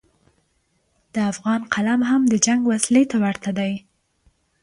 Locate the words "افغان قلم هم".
1.31-2.21